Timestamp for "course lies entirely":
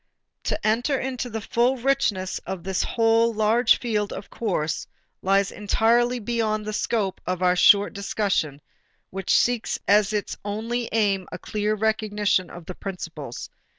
4.31-6.17